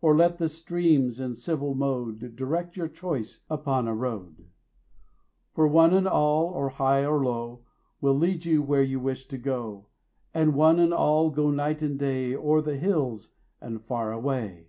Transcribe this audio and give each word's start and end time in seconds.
Or 0.00 0.16
let 0.16 0.38
the 0.38 0.48
streams 0.48 1.20
in 1.20 1.36
civil 1.36 1.72
mode 1.72 2.34
Direct 2.34 2.76
your 2.76 2.88
choice 2.88 3.44
upon 3.48 3.86
a 3.86 3.94
road; 3.94 4.48
For 5.54 5.68
one 5.68 5.94
and 5.94 6.08
all, 6.08 6.46
or 6.46 6.68
high 6.70 7.04
or 7.04 7.24
low, 7.24 7.62
25 8.00 8.00
Will 8.00 8.14
lead 8.18 8.44
you 8.44 8.60
where 8.60 8.82
you 8.82 8.98
wish 8.98 9.28
to 9.28 9.38
go; 9.38 9.86
And 10.34 10.56
one 10.56 10.80
and 10.80 10.92
all 10.92 11.30
go 11.30 11.52
night 11.52 11.80
and 11.80 11.96
day 11.96 12.34
Over 12.34 12.60
the 12.60 12.76
hills 12.76 13.28
and 13.60 13.80
far 13.80 14.10
away! 14.10 14.66